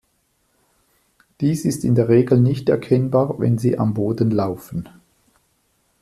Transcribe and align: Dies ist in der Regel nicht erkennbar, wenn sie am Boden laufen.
Dies 1.41 1.63
ist 1.63 1.83
in 1.83 1.93
der 1.93 2.09
Regel 2.09 2.39
nicht 2.39 2.69
erkennbar, 2.69 3.37
wenn 3.39 3.59
sie 3.59 3.77
am 3.77 3.93
Boden 3.93 4.31
laufen. 4.31 4.89